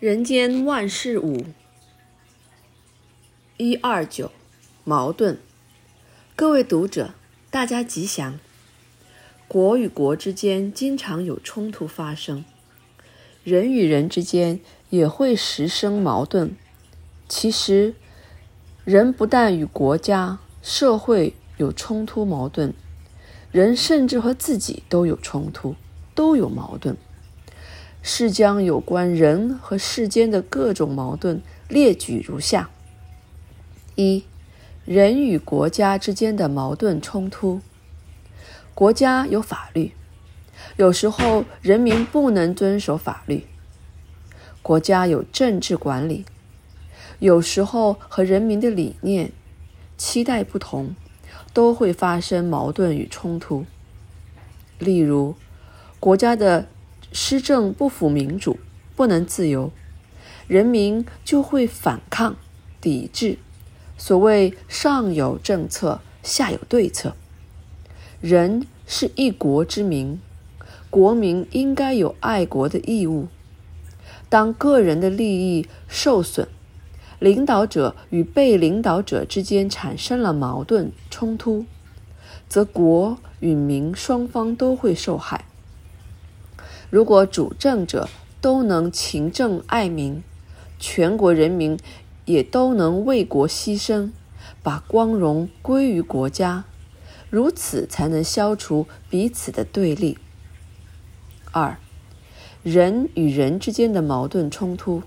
[0.00, 1.44] 人间万事五，
[3.56, 4.30] 一二九，
[4.84, 5.36] 矛盾。
[6.36, 7.14] 各位读者，
[7.50, 8.38] 大家吉祥。
[9.48, 12.44] 国与国之间经常有冲突发生，
[13.42, 14.60] 人与人之间
[14.90, 16.54] 也会时生矛盾。
[17.28, 17.96] 其实，
[18.84, 22.72] 人不但与国家、社会有冲突矛盾，
[23.50, 25.74] 人甚至和自己都有冲突，
[26.14, 26.96] 都有矛盾。
[28.10, 32.70] 是将有关人和世间的各种矛盾列举如下：
[33.96, 34.24] 一、
[34.86, 37.60] 人与国家之间的矛盾冲突。
[38.74, 39.92] 国家有法律，
[40.78, 43.42] 有时候人民不能遵守法律；
[44.62, 46.24] 国家有政治管理，
[47.18, 49.30] 有时候和人民的理念、
[49.98, 50.94] 期待不同，
[51.52, 53.66] 都会发生矛盾与冲突。
[54.78, 55.34] 例如，
[56.00, 56.68] 国家的
[57.12, 58.58] 施政不符民主，
[58.94, 59.70] 不能自由，
[60.46, 62.36] 人民就会反抗、
[62.80, 63.38] 抵制。
[63.96, 67.14] 所谓上有政策，下有对策。
[68.20, 70.20] 人是一国之民，
[70.90, 73.28] 国民应该有爱国的义务。
[74.28, 76.46] 当个人的利益受损，
[77.18, 81.64] 领导者与被领导者之间产生了矛盾冲突，
[82.48, 85.46] 则国与民双方都会受害。
[86.90, 88.08] 如果主政者
[88.40, 90.22] 都能勤政爱民，
[90.78, 91.78] 全国人民
[92.24, 94.10] 也都能为国牺牲，
[94.62, 96.64] 把光荣归于国家，
[97.28, 100.16] 如此才能消除彼此的对立。
[101.50, 101.78] 二，
[102.62, 105.02] 人与人之间的矛盾冲突，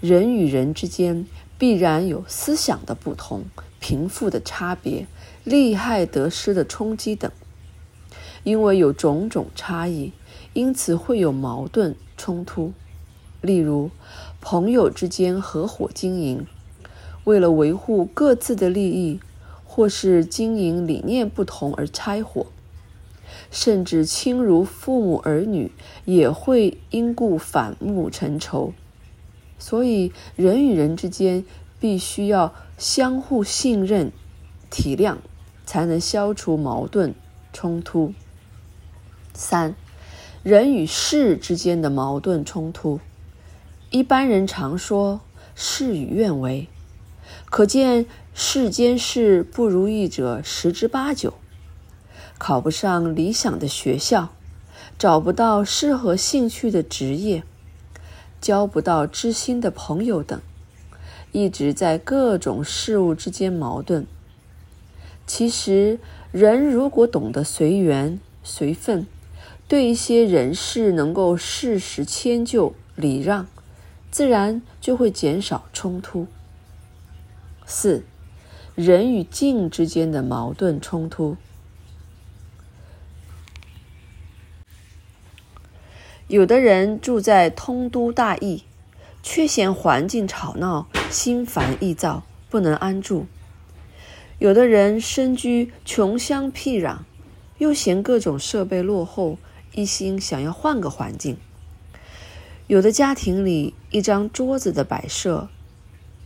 [0.00, 1.26] 人与人之间
[1.58, 3.46] 必然有思想的不同、
[3.80, 5.08] 贫富的差别、
[5.42, 7.32] 利害得失的冲击等，
[8.44, 10.12] 因为有种种差异。
[10.56, 12.72] 因此会有矛盾冲突，
[13.42, 13.90] 例如
[14.40, 16.46] 朋友之间合伙经营，
[17.24, 19.20] 为了维护各自的利益，
[19.66, 22.46] 或是经营理念不同而拆伙，
[23.50, 25.70] 甚至亲如父母儿女
[26.06, 28.72] 也会因故反目成仇。
[29.58, 31.44] 所以人与人之间
[31.78, 34.10] 必须要相互信任、
[34.70, 35.16] 体谅，
[35.66, 37.14] 才能消除矛盾
[37.52, 38.14] 冲突。
[39.34, 39.74] 三。
[40.46, 43.00] 人与事之间的矛盾冲突，
[43.90, 45.20] 一般人常说
[45.56, 46.68] 事与愿违，
[47.46, 51.34] 可见世间事不如意者十之八九。
[52.38, 54.28] 考不上理想的学校，
[54.96, 57.42] 找不到适合兴趣的职业，
[58.40, 60.40] 交不到知心的朋友等，
[61.32, 64.06] 一直在各种事物之间矛盾。
[65.26, 65.98] 其实，
[66.30, 69.08] 人如果懂得随缘随分。
[69.68, 73.48] 对一些人事能够适时迁就礼让，
[74.12, 76.28] 自然就会减少冲突。
[77.66, 78.04] 四，
[78.76, 81.36] 人与境之间的矛盾冲突。
[86.28, 88.62] 有的人住在通都大邑，
[89.20, 93.26] 却嫌环境吵闹、心烦意躁，不能安住；
[94.38, 96.98] 有的人身居穷乡僻壤，
[97.58, 99.36] 又嫌各种设备落后。
[99.76, 101.36] 一心想要换个环境，
[102.66, 105.50] 有的家庭里一张桌子的摆设，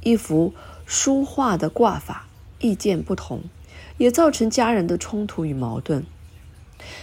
[0.00, 0.54] 一幅
[0.86, 2.28] 书画的挂法，
[2.60, 3.42] 意见不同，
[3.98, 6.06] 也造成家人的冲突与矛盾。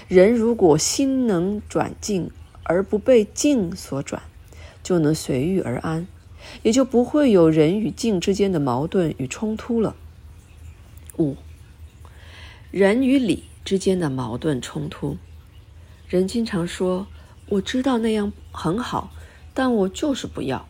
[0.08, 2.32] 人如果心能转静，
[2.64, 4.22] 而不被境所转，
[4.82, 6.08] 就能随遇而安，
[6.64, 9.94] 也就不会有人与境之间的矛盾与冲突了。
[11.18, 11.36] 五，
[12.72, 15.18] 人与理之间的矛盾冲突。
[16.10, 17.06] 人经常说
[17.50, 19.12] ：“我知道那样很好，
[19.54, 20.68] 但我就是不要。”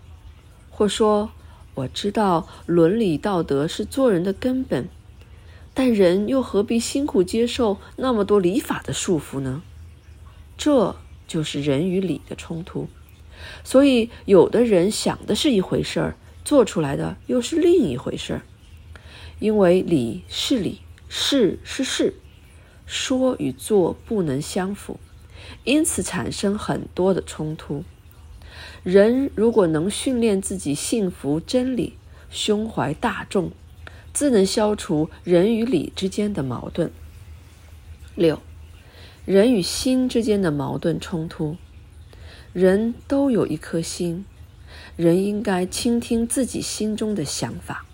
[0.70, 1.32] 或说
[1.76, 4.90] ：“我知道伦理道德是做人的根本，
[5.74, 9.64] 但人又何必辛苦接受那么多礼法的束缚呢？”
[10.58, 10.94] 这
[11.26, 12.90] 就是人与理的冲突。
[13.64, 18.42] 所以，有的人想的是一回事儿，做出来的又是另一回事儿。
[19.40, 22.16] 因为理是理，事是事，
[22.86, 25.00] 说与做不能相符。
[25.64, 27.84] 因此产生很多的冲突。
[28.84, 31.94] 人如果能训练自己信服真理，
[32.30, 33.52] 胸怀大众，
[34.14, 36.92] 自能消除人与理之间的矛盾。
[38.16, 38.42] 六，
[39.26, 41.58] 人与心之间的矛盾冲突。
[42.52, 44.26] 人都有一颗心，
[44.96, 47.86] 人应该倾听自己心中的想法，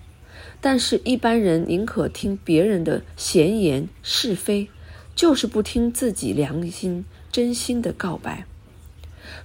[0.61, 4.69] 但是，一般人宁可听别人的闲言是非，
[5.13, 7.05] 就是不听自己良心。
[7.35, 8.45] 真心的告白，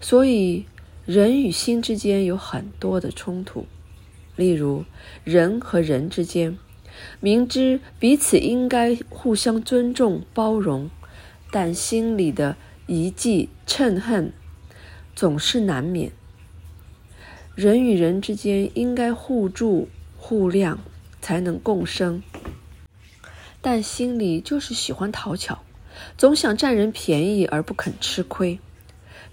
[0.01, 0.65] 所以
[1.07, 3.67] 人与心之间有很多的冲突，
[4.37, 4.85] 例如
[5.25, 6.57] 人和人之间，
[7.19, 10.89] 明知彼此应该互相尊重、包容，
[11.51, 12.57] 但心里的
[12.87, 14.33] 疑忌、嗔恨
[15.17, 16.13] 总是难免。
[17.57, 20.77] 人与人之间应该互助互谅，
[21.21, 22.23] 才能共生，
[23.61, 25.65] 但心里就是喜欢讨巧，
[26.17, 28.59] 总想占人便宜而不肯吃亏。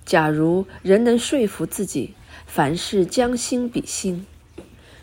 [0.05, 2.13] 假如人能说服自己，
[2.45, 4.25] 凡事将心比心，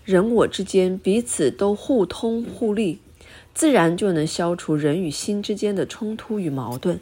[0.04, 3.00] 人我之间彼此都互通互利，
[3.54, 6.98] 自然就能消除人与心之间的冲突与矛盾。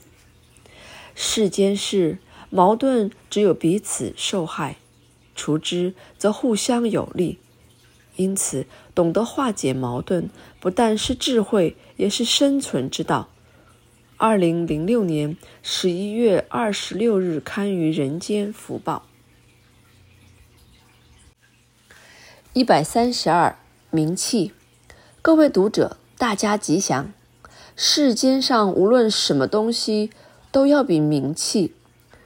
[1.14, 2.18] 世间事，
[2.50, 4.76] 矛盾只有彼此受害，
[5.34, 7.38] 除之则互相有利。
[8.16, 10.28] 因此，懂得化解矛盾，
[10.60, 13.28] 不但是智慧，也是生存之道。
[14.24, 19.02] 二零零六年十一月二十六日刊于《人间福报》。
[22.52, 23.56] 一百三十二，
[23.90, 24.52] 名气。
[25.20, 27.12] 各位读者，大家吉祥。
[27.74, 30.10] 世间上无论什么东西，
[30.52, 31.74] 都要比名气。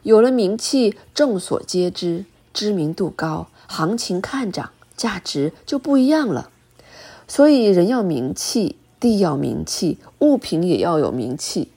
[0.02, 6.50] 有了名气，众所皆知，知名度高，行情看涨，价值就不一样了。
[7.26, 11.70] 所以，人要名气，地要名气，物品也要有名气。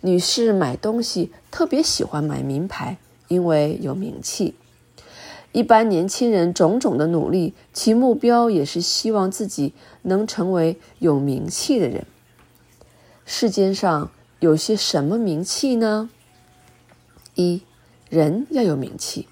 [0.00, 4.54] 女士买东西特别喜欢买名牌，因为有名气。
[5.52, 9.72] 一般年轻人种种的努力，其目标也是希望自己
[10.02, 12.06] 能成为有名气的人。
[13.24, 14.10] 世间上
[14.40, 16.10] 有些什么名气呢？
[17.34, 17.62] 一，
[18.08, 19.26] 人要有名气。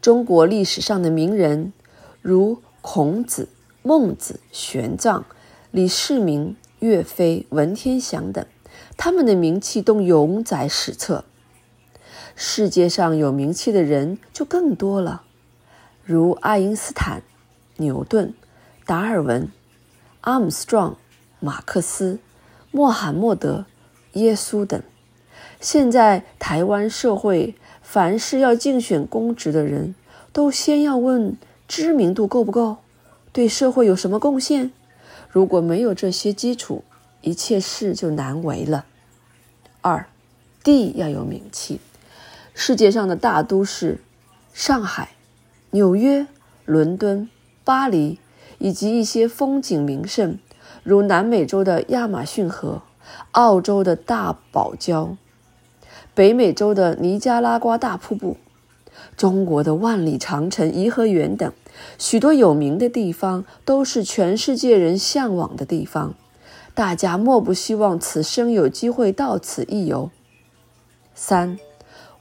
[0.00, 1.72] 中国历史上的名人，
[2.22, 3.48] 如孔子、
[3.82, 5.22] 孟子、玄奘、
[5.70, 8.44] 李世民、岳飞、文天祥等。
[8.96, 11.24] 他们的名气都永载史册。
[12.34, 15.22] 世界上有名气的人就更多了，
[16.04, 17.22] 如爱因斯坦、
[17.76, 18.34] 牛顿、
[18.86, 19.50] 达尔文、
[20.22, 20.96] 阿姆斯壮、
[21.40, 22.18] 马克思、
[22.70, 23.66] 穆罕默德、
[24.14, 24.82] 耶稣等。
[25.60, 29.94] 现在台湾社会，凡是要竞选公职的人，
[30.32, 31.36] 都先要问
[31.68, 32.78] 知名度够不够，
[33.32, 34.72] 对社会有什么贡献。
[35.28, 36.82] 如果没有这些基础，
[37.22, 38.84] 一切事就难为了。
[39.80, 40.06] 二，
[40.62, 41.80] 地要有名气。
[42.54, 43.98] 世界上的大都市，
[44.52, 45.12] 上海、
[45.70, 46.26] 纽约、
[46.66, 47.28] 伦敦、
[47.64, 48.18] 巴黎，
[48.58, 50.38] 以及一些风景名胜，
[50.82, 52.82] 如南美洲的亚马逊河、
[53.30, 55.16] 澳洲的大堡礁、
[56.14, 58.36] 北美洲的尼加拉瓜大瀑布、
[59.16, 61.50] 中国的万里长城、颐和园等，
[61.98, 66.14] 许多有名的地方，都是全世界人向往的地方。
[66.74, 70.10] 大家莫不希望此生有机会到此一游。
[71.14, 71.58] 三，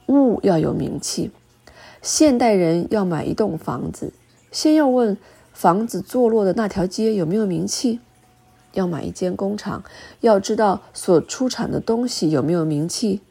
[0.07, 1.31] 物要有名气。
[2.01, 4.11] 现代人要买一栋房子，
[4.51, 5.17] 先要问
[5.53, 7.99] 房子坐落的那条街有没有名气；
[8.73, 9.83] 要买一间工厂，
[10.19, 13.21] 要知道所出产的东西有没有名气；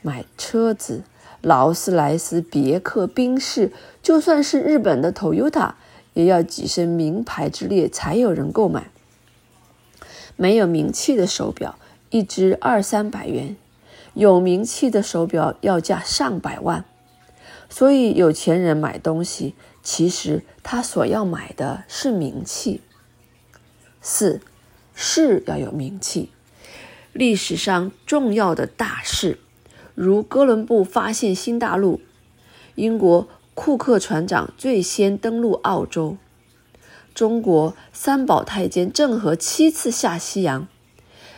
[0.00, 1.02] 买车子，
[1.40, 3.70] 劳斯莱斯、别克、宾士，
[4.02, 5.74] 就算是日本的 Toyota，
[6.14, 8.91] 也要跻身名牌之列才有人购买。
[10.42, 11.78] 没有名气的手表，
[12.10, 13.54] 一只二三百元；
[14.14, 16.84] 有名气的手表要价上百万。
[17.70, 19.54] 所以，有钱人买东西，
[19.84, 22.80] 其实他所要买的是名气。
[24.00, 24.40] 四，
[24.96, 26.30] 事要有名气。
[27.12, 29.38] 历史上重要的大事，
[29.94, 32.00] 如哥伦布发现新大陆，
[32.74, 36.16] 英国库克船长最先登陆澳洲。
[37.14, 40.66] 中国三宝太监郑和七次下西洋，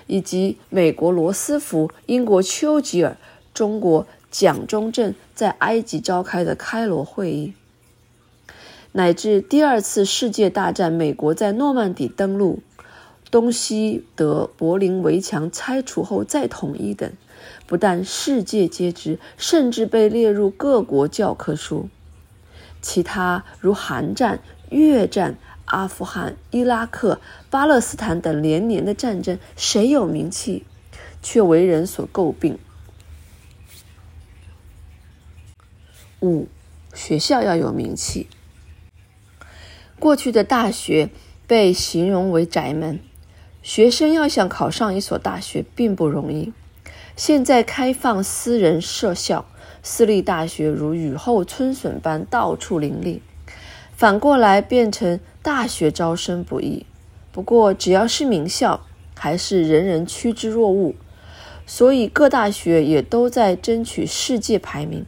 [0.07, 3.17] 以及美国罗斯福、英国丘吉尔、
[3.53, 7.55] 中国蒋中正在埃及召开的开罗会议，
[8.93, 12.63] 乃至第二次世界大战，美国在诺曼底登陆、
[13.33, 17.13] 东西德柏林围墙拆除后再统一等，
[17.67, 21.89] 不但世界皆知，甚至被列入各国教科书。
[22.81, 24.39] 其他如韩战、
[24.71, 25.37] 越战。
[25.75, 30.65] 阿富汗、伊拉克、巴勒斯坦等连年的战争，谁有名气，
[31.21, 32.59] 却为人所诟病。
[36.21, 36.47] 五，
[36.95, 38.29] 学校要有名气。
[39.99, 41.11] 过去的大学
[41.49, 43.01] 被形容为宅门，
[43.63, 46.53] 学生要想考上一所大学并不容易。
[47.17, 49.45] 现在开放私人设校，
[49.83, 53.21] 私立大学如雨后春笋般到处林立，
[53.97, 55.21] 反过来变成。
[55.45, 56.87] 大学招生不易，
[57.31, 58.81] 不过只要是名校，
[59.15, 60.95] 还是人人趋之若鹜。
[61.67, 65.05] 所以各大学也都在争取世界排名。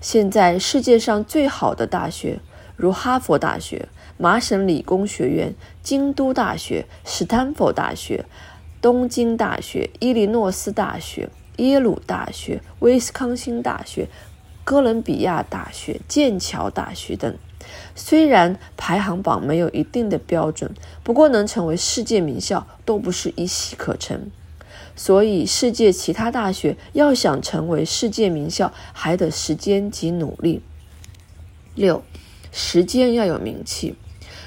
[0.00, 2.38] 现在世界上最好的大学，
[2.76, 8.24] 如哈佛大学、麻省理工学院、京都大学、斯坦福大学、
[8.80, 14.08] 东京大学、伊利诺斯大学、耶鲁大学、威斯康星大学、
[14.62, 17.36] 哥伦比亚大学、剑桥大学等，
[17.94, 24.30] 虽然排行榜没有一定的标准，不过能成为世界名校都不是一夕可成。
[24.96, 30.62] 所以，世界其他大学要想成为世界名校，还得时间及努力。
[31.74, 32.04] 六，
[32.52, 33.96] 时间要有名气。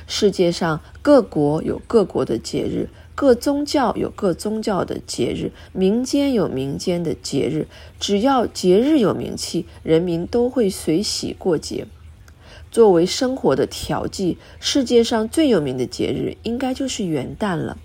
[0.07, 7.67] 世界上各国有各国的节日，各宗教有各宗教的节日，民间有民间的节日。
[8.00, 11.88] 只要节日有名气，人民都会随喜过节。
[12.71, 17.77] 作为生活的调剂，世界上最有名的节日应该就是元旦了。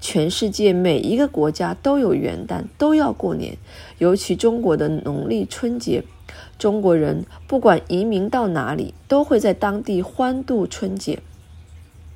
[0.00, 3.58] 全世界每一个国家都有元旦，都要过年。
[3.98, 6.04] 尤其中国的农历春节，
[6.58, 11.18] 中国人不管移民到哪里，都会在当地欢度春节。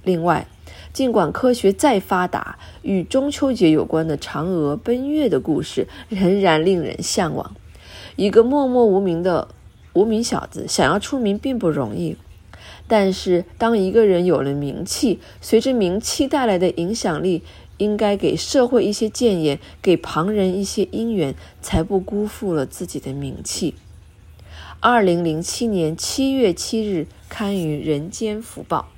[0.03, 0.47] 另外，
[0.93, 7.55] 尽管科学再发达，与中秋节有关的嫦娥奔月的故事仍然令人向往。
[8.17, 9.49] 一个默默无名的
[9.93, 12.17] 无名小子想要出名并不容易。
[12.87, 17.43] 但是，当一个人有了名气，随着名气带来的影响力，
[17.79, 23.75] 应该给社会一些建言，给旁人一些因缘，才不辜负了自己的名气。
[24.81, 28.89] 二零零七年七月七日刊于《人间福报》。